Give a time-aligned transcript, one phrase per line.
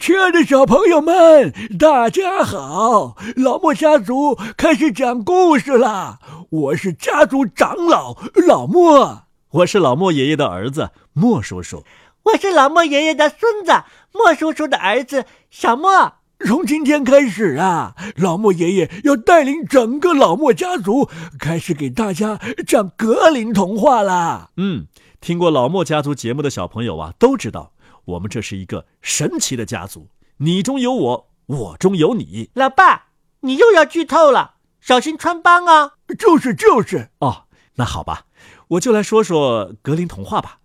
[0.00, 3.18] 亲爱的小朋友们，大家好！
[3.36, 6.18] 老莫家族开始讲故事啦！
[6.48, 8.16] 我是家族长老
[8.48, 11.84] 老莫，我是老莫爷爷的儿子莫叔叔，
[12.22, 13.84] 我是老莫爷爷的孙子
[14.14, 16.14] 莫叔叔的儿子小莫。
[16.46, 24.48] 从今天开始啊，老莫爷爷要带领整个老莫家族开始给大家讲格林童话啦。
[24.56, 24.86] 嗯，
[25.20, 27.72] 听过老莫家族节目的小朋友啊，都知道。
[28.10, 30.08] 我们这是一个神奇的家族，
[30.38, 32.50] 你中有我，我中有你。
[32.54, 33.06] 老爸，
[33.40, 35.92] 你又要剧透了，小心穿帮啊！
[36.18, 37.44] 就是就是哦，
[37.74, 38.26] 那好吧，
[38.68, 40.58] 我就来说说格林童话吧。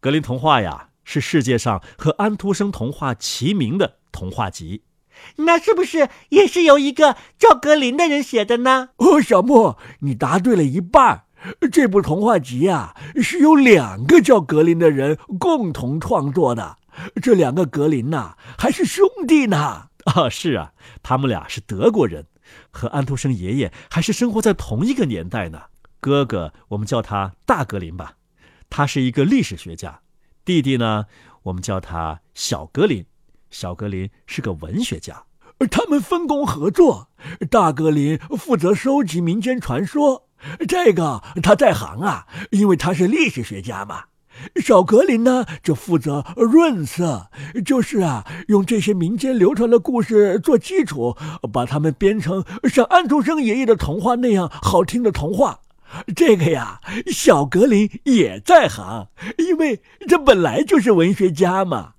[0.00, 4.84] 格林童话呀，是世界上和安徒生童话齐名的童话集。
[5.36, 8.90] 那是不是也是由一个叫格林的人写的呢？
[8.96, 11.24] 哦，小莫，你答对了一半。
[11.72, 16.78] 这部童话集啊，是由两个叫格林的人共同创作的。
[17.22, 19.88] 这两个格林呐，还是兄弟呢。
[20.04, 20.72] 啊，是啊，
[21.02, 22.26] 他们俩是德国人，
[22.70, 25.62] 和安徒生爷爷还是生活在同一个年代呢。
[26.00, 28.14] 哥哥，我们叫他大格林吧，
[28.68, 30.00] 他是一个历史学家；
[30.44, 31.04] 弟弟呢，
[31.44, 33.04] 我们叫他小格林，
[33.50, 35.24] 小格林是个文学家。
[35.70, 37.10] 他们分工合作，
[37.50, 40.26] 大格林负责收集民间传说。
[40.68, 44.04] 这个他在行啊，因为他是历史学家嘛。
[44.56, 47.30] 小格林呢，就负责润色，
[47.62, 51.14] 就是啊，用这些民间流传的故事做基础，
[51.52, 55.60] 把它们编成像安徒生爷爷的童话那样好听的童话。
[56.16, 56.80] 这个呀，
[57.12, 61.94] 小格林也在行，因为这本来就是文学家嘛。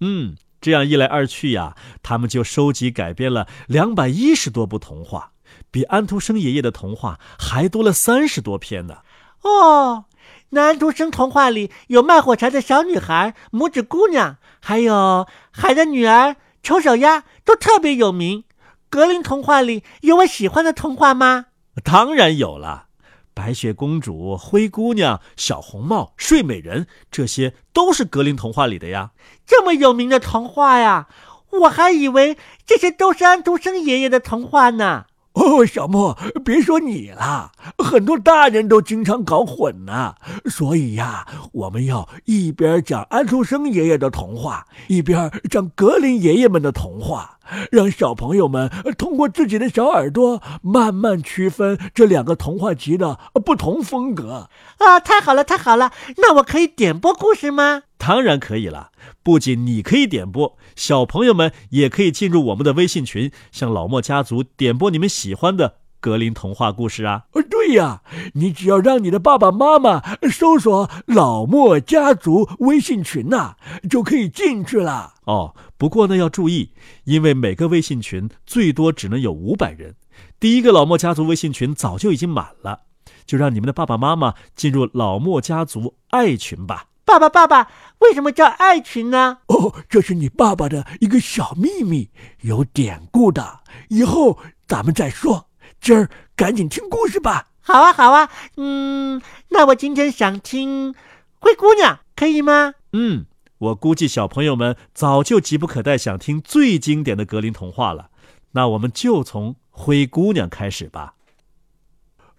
[0.00, 5.32] 嗯，这样一来二去呀，他们就收集改编了两百一十多部童话。
[5.74, 8.98] 比安徒生爷爷的童话还多了三十多篇呢。
[9.42, 10.04] 哦，
[10.50, 18.44] 那安徒生童话里有卖火柴的小女孩、拇指姑娘，还有海的女儿、丑小鸭，都特别有名。
[18.88, 21.46] 格林童话里有我喜欢的童话吗？
[21.82, 22.86] 当然有了，
[23.34, 29.10] 白雪公主、灰姑娘、小红帽、睡美人，这些都是格林童话里的呀。
[29.44, 31.08] 这么有名的童话呀，
[31.50, 35.06] 我还以为这些都是安徒生爷爷的童话呢。
[35.34, 40.14] 哦，小莫，别说你了，很多大人都经常搞混呢。
[40.46, 47.38] 所以呀，我们要一边讲安徒生爷爷的童话，一边讲格林爷爷们的童话，
[47.72, 54.48] 让小朋友们通过自己的小耳朵慢慢区分这两个童话集的不同风格。
[54.78, 55.90] 啊，太好了，太好了！
[56.18, 57.82] 那我可以点播故事吗？
[57.98, 58.90] 当然可以了。
[59.22, 67.24] 不仅你可以点播，小朋友们也可以进入我们的微信群，向老莫家族点播你们喜欢的格林童话故事啊！
[67.50, 68.02] 对呀，
[68.34, 73.56] 你只要让你的爸爸妈妈搜索“老莫家族”微信群呐，
[73.88, 75.14] 就可以进去了。
[75.24, 76.72] 哦，不过呢要注意，
[77.04, 79.94] 因为每个微信群最多只能有五百人，
[80.38, 82.80] 第一个老莫家族微信群早就已经满了，
[83.24, 86.88] 就让你们的爸爸妈妈进入老莫家族爱群吧。
[87.04, 89.38] 爸爸，爸爸，为什么叫爱群呢？
[89.46, 92.10] 哦，这是你爸爸的一个小秘密，
[92.40, 93.60] 有典故的。
[93.88, 95.48] 以后咱们再说。
[95.80, 97.48] 今儿赶紧听故事吧。
[97.60, 98.30] 好啊，好啊。
[98.56, 100.92] 嗯，那我今天想听
[101.38, 102.74] 《灰姑娘》，可以吗？
[102.92, 103.26] 嗯，
[103.58, 108.10] 我估计小朋友们早就急不可待想听最经典的格林童话了。
[108.52, 111.14] 那我们就从《灰姑娘》开始吧。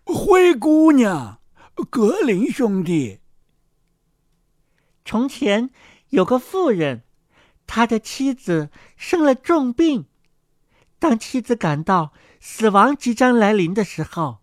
[0.05, 1.39] 灰姑娘，
[1.89, 3.19] 格林兄弟。
[5.05, 5.69] 从前
[6.09, 7.03] 有个妇人，
[7.67, 10.07] 他的妻子生了重病。
[10.97, 14.39] 当妻子感到死亡即将来临的时候，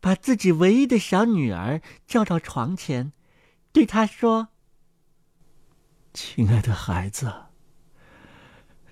[0.00, 3.12] 把自己唯一的小女儿叫到床前，
[3.72, 4.48] 对她说
[6.14, 7.46] ：“亲爱的孩子，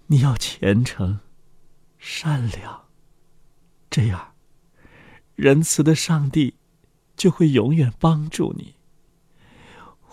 [0.06, 1.20] 你要虔诚、
[1.98, 2.88] 善良，
[3.88, 4.34] 这样，
[5.36, 6.56] 仁慈的上帝
[7.14, 8.74] 就会永远帮助你。”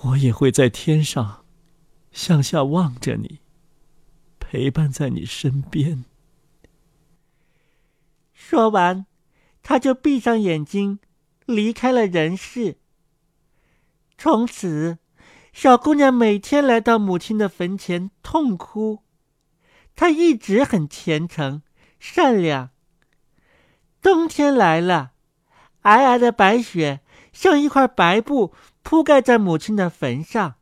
[0.05, 1.45] 我也会在天上，
[2.11, 3.39] 向下望着你，
[4.39, 6.03] 陪伴在你身边。
[8.33, 9.05] 说完，
[9.61, 10.99] 他就闭上眼睛，
[11.45, 12.77] 离开了人世。
[14.17, 14.97] 从此，
[15.53, 19.03] 小姑娘每天来到母亲的坟前痛哭。
[19.95, 21.61] 她一直很虔诚、
[21.99, 22.71] 善良。
[24.01, 25.13] 冬天来了，
[25.81, 26.99] 皑皑的白雪
[27.31, 28.53] 像一块白布。
[28.83, 30.55] 铺盖在母亲的坟上。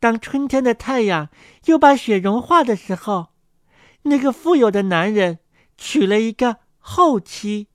[0.00, 1.30] 当春天的太阳
[1.64, 3.28] 又把雪融化的时候，
[4.02, 5.38] 那个富有的男人
[5.76, 7.68] 娶了一个后妻。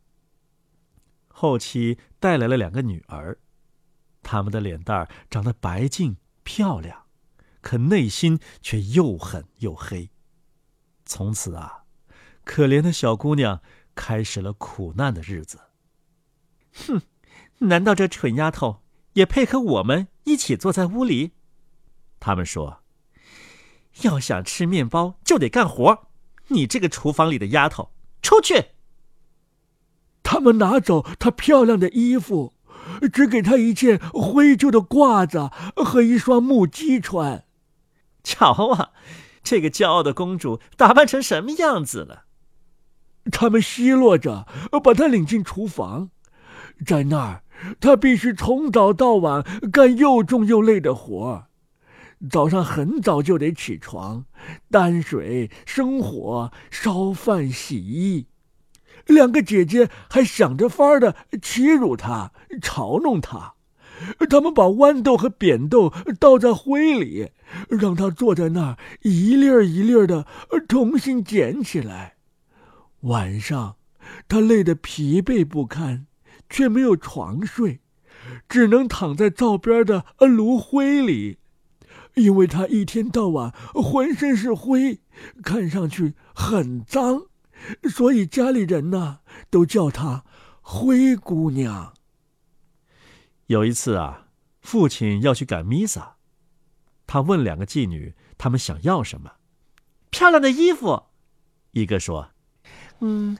[1.27, 3.39] 后妻带来了两个女儿，
[4.21, 7.05] 他们的脸蛋长得白净漂亮，
[7.61, 10.09] 可内心却又狠又黑。
[11.05, 11.83] 从此啊，
[12.45, 13.61] 可怜的小姑娘
[13.95, 15.59] 开始了苦难的日子。
[16.73, 17.01] 哼，
[17.59, 18.82] 难道这蠢丫头
[19.13, 21.31] 也配合我们一起坐在屋里？
[22.19, 22.83] 他们说
[24.03, 26.07] ：“要想吃面包，就得干活。
[26.47, 28.71] 你这个厨房里的丫头，出去！”
[30.23, 32.53] 他们拿走她漂亮的衣服，
[33.11, 37.45] 只给她一件灰旧的褂子和一双木屐穿。
[38.23, 38.91] 瞧啊，
[39.43, 42.23] 这个骄傲的公主打扮成什么样子了？
[43.31, 44.47] 他们奚落着
[44.83, 46.09] 把她领进厨房，
[46.85, 47.42] 在那儿，
[47.79, 51.47] 他必须从早到晚干又重又累的活
[52.29, 54.25] 早上很早就得起床，
[54.71, 58.27] 担水、生火、烧饭、洗衣。
[59.07, 63.55] 两个姐姐还想着法儿的欺辱他、嘲弄他。
[64.29, 67.31] 他们把豌豆和扁豆倒在灰里，
[67.69, 70.25] 让他坐在那儿一粒儿一粒儿的
[70.67, 72.15] 重新捡起来。
[73.01, 73.75] 晚上，
[74.27, 76.07] 他累得疲惫不堪，
[76.49, 77.81] 却没有床睡，
[78.47, 81.39] 只能躺在灶边的炉灰里，
[82.15, 85.01] 因为他一天到晚浑身是灰，
[85.43, 87.23] 看上去很脏。
[87.89, 89.19] 所以家里人呢，
[89.49, 90.25] 都叫她
[90.61, 91.93] 灰姑娘。
[93.47, 94.27] 有一次啊，
[94.61, 96.17] 父亲要去赶弥撒，
[97.07, 99.33] 他问两个妓女，他们想要什么？
[100.09, 101.03] 漂亮的衣服。
[101.71, 102.31] 一个说
[102.99, 103.37] ：“嗯，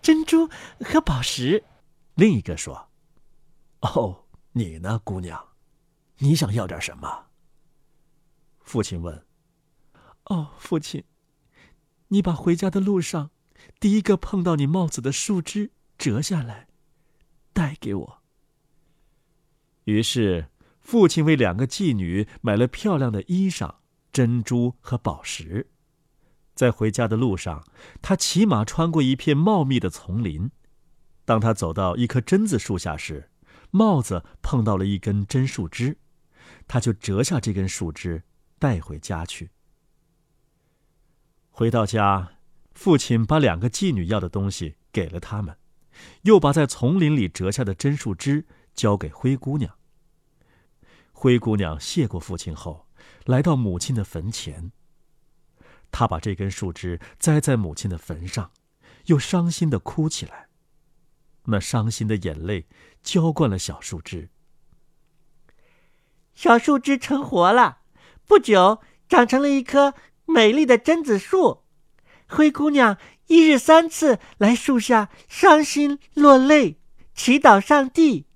[0.00, 0.48] 珍珠
[0.80, 1.64] 和宝石。”
[2.18, 2.88] 另一个说
[3.82, 5.50] ：“哦，你呢，姑娘？
[6.16, 7.26] 你想要点什么？”
[8.58, 9.24] 父亲问
[10.26, 11.04] ：“哦，父亲。”
[12.10, 13.30] 你把回家的路上
[13.78, 16.66] 第一个碰到你帽子的树枝折下来，
[17.52, 18.22] 带给我。
[19.84, 20.48] 于是，
[20.80, 23.76] 父亲为两个妓女买了漂亮的衣裳、
[24.10, 25.70] 珍珠和宝石。
[26.56, 27.64] 在回家的路上，
[28.02, 30.50] 他骑马穿过一片茂密的丛林。
[31.28, 33.28] 当他走到一棵榛子树下时，
[33.70, 35.98] 帽子碰到了一根榛树枝，
[36.66, 38.22] 他就折下这根树枝
[38.58, 39.50] 带回家去。
[41.50, 42.30] 回到家，
[42.72, 45.58] 父亲把两个妓女要的东西给了他们，
[46.22, 49.76] 又把在丛林里折下的榛树枝交给灰姑娘。
[51.12, 52.88] 灰姑娘谢过父亲后，
[53.26, 54.72] 来到母亲的坟前。
[55.90, 58.50] 她把这根树枝栽在母亲的坟上，
[59.04, 60.47] 又伤心的哭起来。
[61.50, 62.66] 那伤心的眼泪
[63.02, 64.28] 浇灌了小树枝。
[66.34, 67.78] 小树枝成活了，
[68.26, 69.94] 不久长成了一棵。
[70.30, 71.62] 美丽的榛子树，
[72.28, 72.98] 灰姑娘
[73.28, 76.78] 一日三次来树下伤心落泪，
[77.14, 78.26] 祈祷上帝。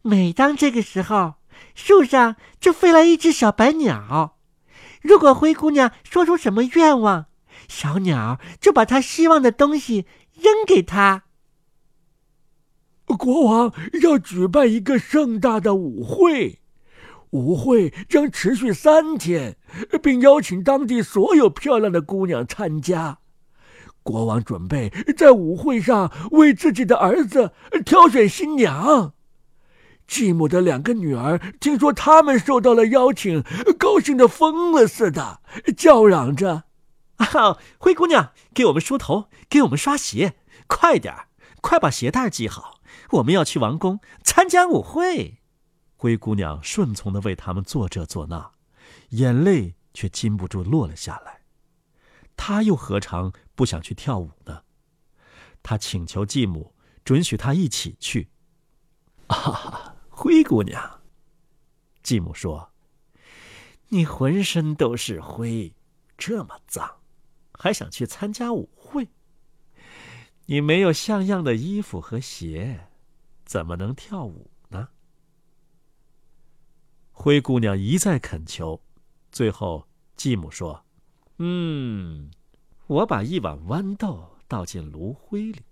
[0.00, 1.34] 每当这个时候，
[1.74, 4.38] 树上就飞来一只小白鸟。
[5.02, 7.26] 如果灰姑娘说出什么愿望，
[7.68, 11.24] 小鸟就把她希望的东西扔给她。
[13.16, 13.72] 国王
[14.02, 16.60] 要举办一个盛大的舞会。
[17.30, 19.56] 舞会将持续三天，
[20.02, 23.18] 并邀请当地所有漂亮的姑娘参加。
[24.02, 27.52] 国王准备在舞会上为自己的儿子
[27.84, 29.12] 挑选新娘。
[30.08, 33.44] 继母的两个女儿听说他们受到了邀请，
[33.78, 35.40] 高兴的疯了似的，
[35.76, 36.64] 叫嚷着
[37.18, 40.34] ：“啊，灰姑娘，给我们梳头，给我们刷鞋，
[40.66, 41.14] 快点，
[41.60, 42.79] 快把鞋带系好，
[43.10, 45.38] 我们要去王宫参加舞会。”
[45.96, 48.52] 灰姑娘顺从的为他们做这做那，
[49.10, 51.42] 眼泪却禁不住落了下来。
[52.36, 54.62] 她又何尝不想去跳舞呢？
[55.62, 58.30] 她请求继母准许她一起去。
[59.26, 61.02] 啊，灰姑娘，
[62.02, 62.72] 继母说
[63.90, 65.74] ：“你浑身都是灰，
[66.16, 66.96] 这么脏，
[67.52, 69.06] 还想去参加舞会？
[70.50, 72.88] 你没有像样的衣服和鞋，
[73.44, 74.88] 怎么能跳舞呢？”
[77.12, 78.82] 灰姑娘一再恳求，
[79.30, 80.84] 最后继母说
[81.38, 82.32] ：“嗯，
[82.88, 85.62] 我把一碗豌豆倒进炉灰里，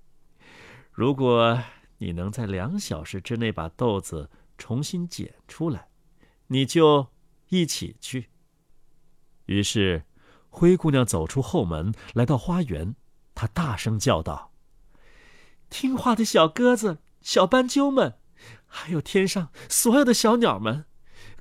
[0.93, 1.61] 如果
[1.97, 5.89] 你能在两小时之内把豆子重新捡出来，
[6.47, 7.09] 你就
[7.49, 8.31] 一起去。”
[9.47, 10.05] 于是，
[10.49, 12.95] 灰姑娘走出后门，来到花园，
[13.35, 14.48] 她大声叫道
[15.71, 18.19] ：“听话的小鸽子、小斑鸠们，
[18.67, 20.87] 还有天上所有的小鸟们！”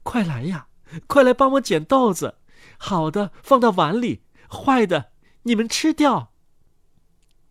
[0.03, 0.67] 快来呀！
[1.05, 2.35] 快来帮我捡豆子，
[2.77, 5.11] 好的放到碗里，坏的
[5.43, 6.31] 你们吃掉。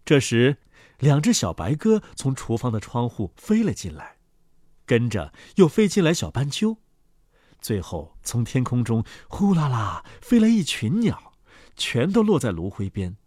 [0.06, 0.56] 这时，
[0.98, 4.16] 两只小白鸽从厨房的窗户飞了进来，
[4.86, 6.78] 跟着又飞进来小斑鸠。
[7.60, 11.34] 最后，从天空中呼啦啦飞来一群鸟，
[11.76, 13.18] 全都落在炉灰边。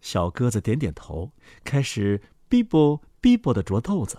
[0.00, 1.32] 小鸽子点点头，
[1.62, 4.18] 开始哔啵哔啵的啄豆子，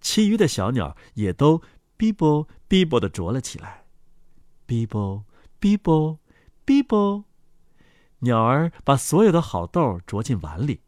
[0.00, 1.60] 其余的小鸟也都
[1.98, 3.84] 哔啵哔啵的啄了起来。
[4.66, 5.24] 哔啵
[5.60, 6.18] 哔啵
[6.64, 7.24] 哔啵，
[8.20, 10.80] 鸟儿把所有的好豆啄进碗里，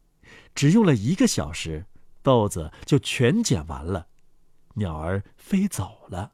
[0.55, 1.87] 只用了一个小时，
[2.23, 4.07] 豆子就全捡完了。
[4.75, 6.33] 鸟儿飞走了。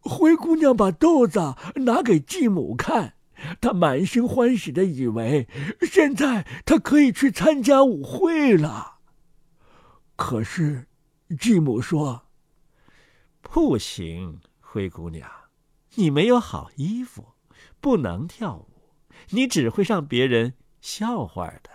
[0.00, 3.15] 灰姑娘把豆子拿给继母看。
[3.60, 5.48] 他满心欢喜的以为，
[5.82, 8.98] 现在他可以去参加舞会了。
[10.16, 10.88] 可是，
[11.38, 12.26] 继母说
[13.42, 15.30] ：“不行，灰姑娘，
[15.94, 17.34] 你没有好衣服，
[17.80, 18.68] 不能跳舞，
[19.30, 21.70] 你只会让别人笑话的。”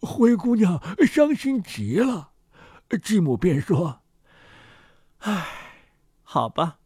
[0.00, 2.32] 灰姑娘伤心极了，
[3.02, 4.02] 继母便说
[5.20, 5.46] ：“唉，
[6.24, 6.80] 好吧。”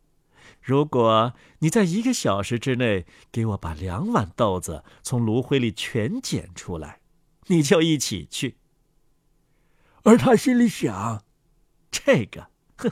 [0.66, 6.98] 如果你在一个小时之内给我把两碗豆子从炉灰里全捡出来，
[7.46, 8.56] 你就一起去。
[10.02, 11.22] 而他心里想：
[11.92, 12.90] 这个，哼，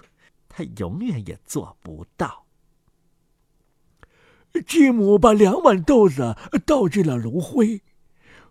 [0.49, 2.47] 他永远也做不到。
[4.69, 7.83] 继母把两碗豆子倒进了炉灰，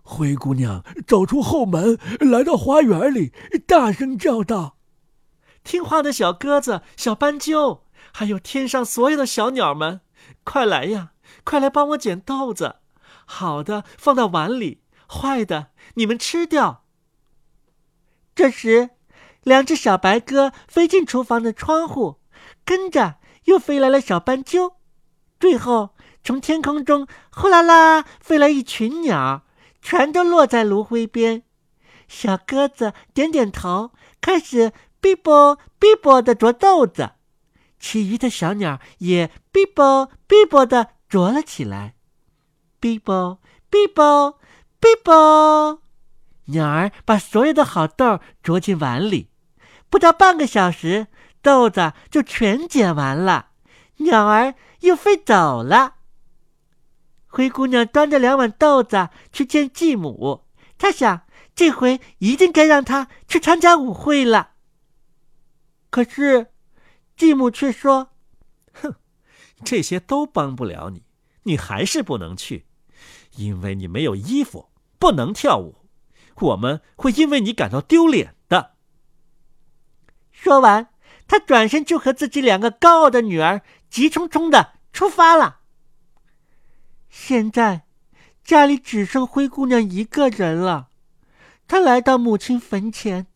[0.01, 3.31] 灰姑娘走出后门，来到花园里，
[3.65, 4.75] 大声叫道
[5.63, 7.82] ：“听话的小鸽子，小斑鸠。”
[8.15, 10.01] 还有天上所有的小鸟们，
[10.43, 11.13] 快来呀！
[11.43, 12.75] 快来帮我捡豆子，
[13.25, 16.85] 好的放到碗里，坏的你们吃掉。
[18.35, 18.91] 这时，
[19.41, 22.19] 两只小白鸽飞进厨房的窗户，
[22.63, 23.15] 跟着
[23.45, 24.75] 又飞来了小斑鸠，
[25.39, 29.43] 最后从天空中呼啦啦飞来一群鸟，
[29.81, 31.43] 全都落在炉灰边。
[32.07, 33.91] 小鸽子点点头，
[34.21, 37.13] 开始哔啵哔啵的啄豆子。
[37.83, 41.95] 其余的小鸟也哔啵哔啵的啄了起来，
[42.79, 44.39] 哔啵哔啵
[44.79, 45.81] 哔啵，
[46.45, 49.29] 鸟儿把所有的好豆啄进碗里，
[49.89, 51.07] 不到半个小时，
[51.41, 53.49] 豆子就全捡完了，
[53.97, 55.95] 鸟儿又飞走了。
[57.27, 60.45] 灰姑娘端着两碗豆子去见继母，
[60.77, 61.23] 她想
[61.53, 64.51] 这回一定该让她去参加舞会了。
[65.89, 66.52] 可是。
[67.15, 68.09] 继母却说
[68.73, 68.95] ：“哼，
[69.63, 71.03] 这些都帮不了你，
[71.43, 72.65] 你还是不能去，
[73.35, 75.85] 因为你没有衣服，不能跳舞，
[76.35, 78.75] 我们会因为你感到丢脸的。”
[80.31, 80.89] 说完，
[81.27, 85.59] 他转身就和自己两个高傲的女儿急匆匆的出发了。
[87.09, 87.85] 现在，
[88.43, 90.89] 家里只剩灰姑娘一个人了。
[91.67, 93.27] 她来到母亲坟前，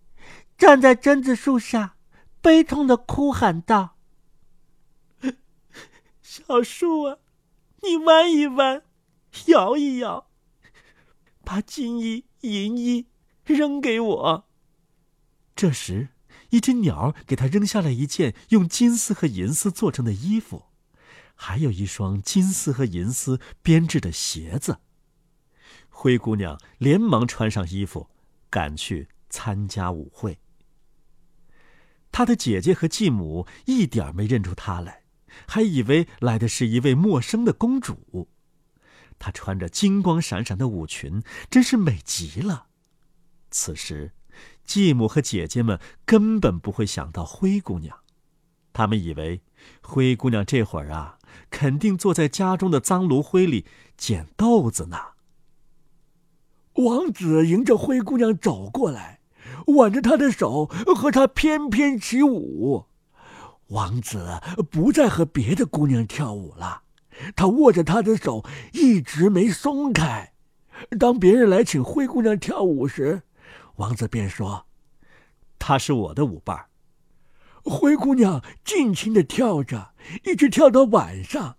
[0.58, 1.97] 站在榛子树下。
[2.42, 3.98] 悲痛的哭喊道
[6.22, 7.18] ：“小树啊，
[7.84, 8.84] 你弯一弯，
[9.48, 10.30] 摇一摇，
[11.44, 13.08] 把金衣银衣
[13.46, 14.48] 扔给我。”
[15.56, 16.10] 这时，
[16.52, 20.68] 一只鸟给他扔下了一件用金丝和银丝做成的衣服，
[21.36, 24.80] 还有一双金丝和银丝编制的鞋子。
[25.90, 28.10] 灰姑娘连忙穿上衣服，
[28.52, 30.40] 赶去参加舞会。
[32.18, 35.04] 他的姐姐和继母一点没认出她来，
[35.48, 38.28] 还以为来的是一位陌生的公主。
[39.20, 41.22] 她穿着金光闪闪的舞裙，
[41.52, 42.70] 真是美极了。
[43.52, 44.14] 此时，
[44.66, 48.00] 继母和姐姐们根本不会想到灰姑娘，
[48.74, 49.44] 他们以为
[49.84, 51.20] 灰姑娘这会儿啊，
[51.52, 54.98] 肯定坐在家中的脏炉灰里捡豆子呢。
[56.74, 59.17] 王子迎着灰姑娘走过来。
[59.66, 62.86] 挽着她的手，和她翩翩起舞。
[63.68, 64.40] 王子
[64.72, 66.84] 不再和别的姑娘跳舞了，
[67.36, 70.32] 他握着她的手，一直没松开。
[70.98, 73.24] 当别人来请灰姑娘跳舞时，
[73.76, 74.68] 王子便说
[75.60, 76.68] ：“她是我的舞伴。”
[77.66, 81.58] 灰姑娘尽情的跳着，一直跳到晚上。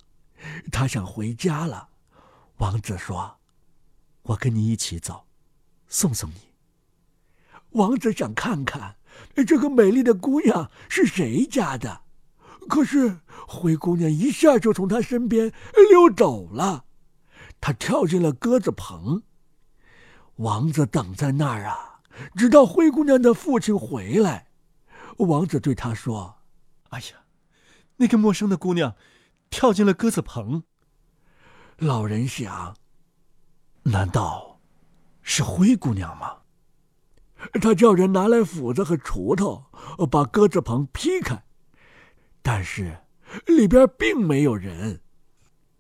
[0.73, 1.88] 她想回家了。
[2.57, 3.37] 王子说
[4.23, 5.26] ：“我跟你一起走，
[5.88, 6.48] 送送你。”
[7.71, 8.97] 王子想看看
[9.47, 12.03] 这个美丽的姑娘是谁家的，
[12.69, 15.53] 可是灰姑娘一下就从他身边
[15.91, 16.85] 溜走了。
[17.61, 19.23] 她跳进了鸽子棚。
[20.37, 22.01] 王子等在那儿啊，
[22.37, 24.49] 直到灰姑娘的父亲回来。
[25.19, 26.37] 王子对他说
[26.91, 27.07] ：“哎呀，
[27.97, 28.95] 那个陌生的姑娘
[29.51, 30.63] 跳进了鸽子棚。”
[31.79, 32.77] 老人想：
[33.83, 34.61] 难道
[35.23, 36.37] 是灰姑娘吗？
[37.61, 39.64] 他叫人拿来斧子和锄头，
[40.11, 41.43] 把鸽子棚劈开。
[42.43, 42.99] 但是
[43.47, 45.00] 里边并没有人。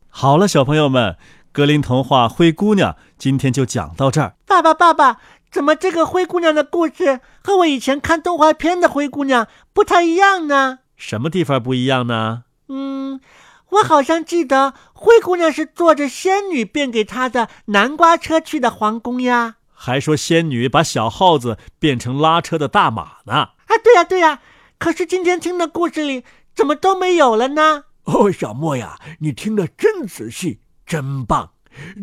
[0.08, 1.16] 好了，小朋友们，
[1.52, 4.36] 格林童话《灰姑娘》今天就讲到这儿。
[4.46, 5.18] 爸爸，爸爸，
[5.50, 10.80] 怎么这个灰姑娘的故事和我以前看动画片的灰姑娘不太一样呢？
[10.96, 12.44] 什么地方不一样呢？
[12.68, 13.20] 嗯，
[13.70, 19.57] 我好像记得灰姑娘是坐着仙女变给她的南瓜车去的皇宫呀。
[19.80, 23.32] 还说仙女把小耗子变成拉车的大马呢。
[23.34, 24.40] 啊，对呀，对呀。
[24.76, 27.84] 可是今天听的故事里怎么都没有了呢？
[28.04, 31.50] 哦，小莫呀，你听得真仔细，真棒！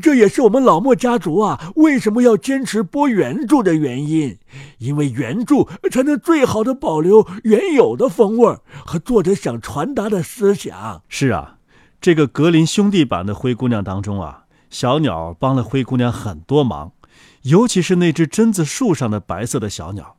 [0.02, 4.38] 这也是我们老莫家族啊为什么要坚持播原著的原因，
[4.78, 11.02] 因为原著才能最好的保留原有的风味和作者想传达的思想。
[11.10, 11.58] 是啊，
[12.00, 16.94] 这个格林兄弟版的《灰姑娘》当中啊，小鸟帮了灰姑娘很多忙，
[17.46, 20.18] 尤其是那只榛子树上的白色的小鸟。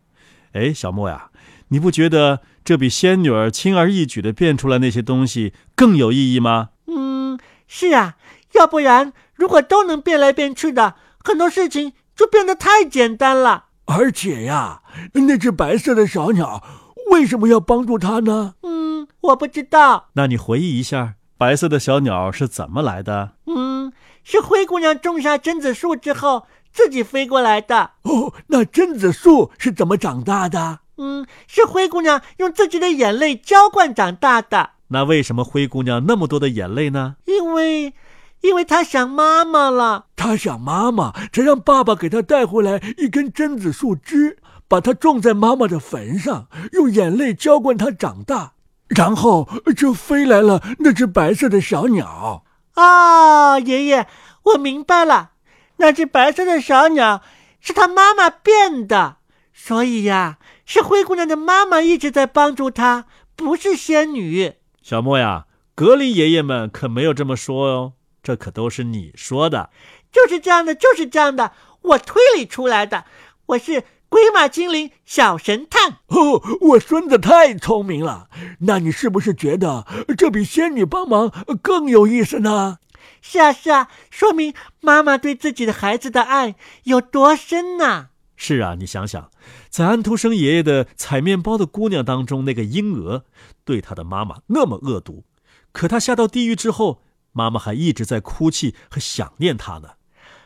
[0.53, 1.31] 哎，小莫呀，
[1.69, 6.71] 你不觉得这比仙女儿轻而易举的变出来那些东西更有意义吗？
[6.87, 8.17] 嗯，是啊，
[8.55, 9.13] 要不然。
[9.35, 13.67] 如果都能变来变去的，很多事情就变得太简单了。
[13.85, 16.65] 而且呀，那只白色的小鸟
[17.11, 18.55] 为什么要帮助他呢？
[18.63, 20.09] 嗯，我不知道。
[20.15, 23.33] 那你回忆一下，白色的小鸟是怎么来的？
[23.47, 23.93] 嗯，
[24.25, 27.93] 是灰姑娘种下榛子树之后自己飞过来的。
[28.03, 30.81] 哦，那榛子树是怎么长大的？
[30.99, 34.73] 嗯，是灰姑娘用自己的眼泪浇灌长大的。
[34.89, 37.17] 那为什么灰姑娘那么多的眼泪呢？
[37.25, 37.95] 因为。
[38.43, 48.53] 因为她想妈妈了，她想妈妈，才让爸爸给她带回来一根榛子树枝，把它种在妈妈的坟上，用眼泪浇灌它长大，
[48.89, 52.45] 然后就飞来了那只白色的小鸟。
[52.75, 54.07] 啊，爷爷，
[54.45, 55.31] 我明白了，
[55.77, 57.23] 那只白色的小鸟
[57.61, 59.17] 是它妈妈变的，
[59.53, 64.55] 所以呀，是灰姑娘的妈妈一直在帮助她，不是仙女。
[64.83, 67.93] 小莫呀，格林爷爷们可没有这么说哦。
[68.23, 69.71] 这可都是你说的，
[70.11, 71.53] 就是这样的，就是这样的，
[71.83, 73.05] 我推理出来的。
[73.47, 78.29] 我是鬼马精灵小神探哦，我孙子太聪明了。
[78.61, 79.87] 那你是不是觉得
[80.19, 81.31] 这比仙女帮忙
[81.63, 82.79] 更有意思呢？
[83.21, 86.55] 是啊，是啊，说明妈妈对自己的孩子的爱
[86.85, 88.09] 有多深呐？
[88.37, 89.31] 是啊，你想想，
[89.71, 93.25] 在安徒生爷爷的《采面包的姑娘》当中，那个婴儿
[93.65, 95.25] 对他的妈妈那么恶毒，
[95.73, 97.03] 可他下到地狱之后。
[97.33, 99.91] 妈妈还一直在哭泣和想念他呢。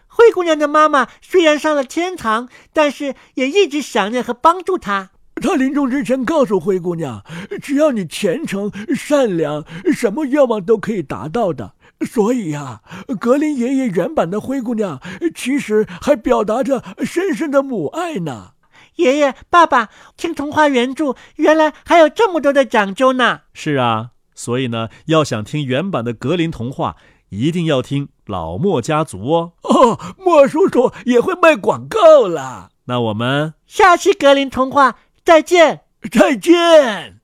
[0.08, 5.10] 灰姑娘的妈妈虽然上了天堂，但是也一直想念和帮助她。
[5.40, 7.24] 她临终之前告诉灰姑娘
[7.62, 11.72] ：“只要你虔诚善良，什么愿望都可以达到的。”
[12.06, 12.80] 所以呀，
[13.18, 15.00] 格林爷爷原版的灰姑娘
[15.34, 18.52] 其实还表达着深深的母爱呢。
[18.96, 23.40] 爷爷、爸爸，听童话原著原来还有这么多的讲究呢。
[23.52, 24.10] 是啊。
[24.34, 26.96] 所以呢，要想听原版的格林童话，
[27.28, 29.52] 一定要听老莫家族哦。
[29.62, 32.70] 哦，莫叔叔也会卖广告了。
[32.86, 35.80] 那我们下期格林童话再见，
[36.10, 37.16] 再见。